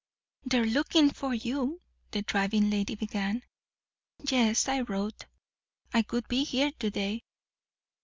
[0.43, 3.43] "They're lookin' for you," the driving lady began.
[4.23, 4.67] "Yes.
[4.67, 5.27] I wrote
[5.93, 7.21] I would be here to day."